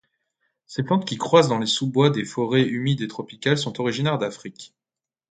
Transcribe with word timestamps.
Ces 0.65 0.81
plantes 0.81 1.05
qui 1.07 1.15
croissent 1.17 1.47
dans 1.49 1.59
les 1.59 1.67
sous-bois 1.67 2.09
des 2.09 2.25
forêts 2.25 2.65
humides 2.65 3.07
tropicales 3.07 3.59
sont 3.59 3.79
originaires 3.79 4.17
d'Afrique. 4.17 4.73